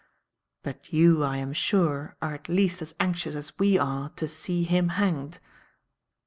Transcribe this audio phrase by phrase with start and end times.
[0.63, 4.63] But you, I am sure, are at least as anxious as we are to see
[4.63, 5.37] him hanged."